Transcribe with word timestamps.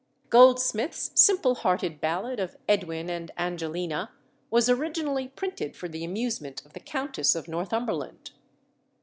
Goldsmith's 0.31 1.11
simple 1.13 1.53
hearted 1.53 2.01
ballad 2.01 2.39
of 2.39 2.57
Edwin 2.67 3.07
and 3.07 3.29
Angelina 3.37 4.09
was 4.49 4.67
originally 4.67 5.27
"printed 5.27 5.75
for 5.75 5.87
the 5.87 6.03
amusement 6.03 6.65
of 6.65 6.73
the 6.73 6.79
Countess 6.79 7.35
of 7.35 7.47
Northumberland." 7.47 8.31